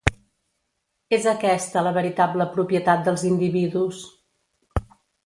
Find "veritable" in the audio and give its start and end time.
1.97-2.47